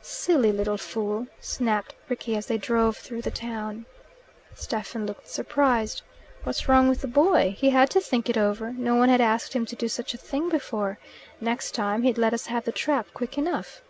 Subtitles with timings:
[0.00, 3.84] "Silly little fool," snapped Rickie, as they drove through the town.
[4.54, 6.00] Stephen looked surprised.
[6.42, 7.54] "What's wrong with the boy?
[7.58, 8.72] He had to think it over.
[8.72, 10.98] No one had asked him to do such a thing before.
[11.38, 13.82] Next time he'd let us have the trap quick enough."